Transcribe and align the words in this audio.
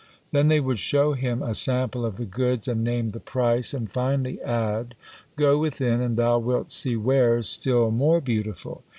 Then 0.31 0.47
they 0.47 0.59
would 0.59 0.79
show 0.79 1.13
him 1.13 1.43
a 1.43 1.53
sample 1.53 2.07
of 2.07 2.17
the 2.17 2.25
goods, 2.25 2.67
and 2.67 2.81
name 2.81 3.09
the 3.09 3.19
price, 3.19 3.71
and 3.71 3.91
finally 3.91 4.41
add, 4.41 4.95
"Go 5.35 5.59
within, 5.59 6.01
and 6.01 6.17
thou 6.17 6.39
wilt 6.39 6.71
see 6.71 6.95
wares 6.95 7.47
still 7.47 7.91
more 7.91 8.19
beautiful." 8.19 8.83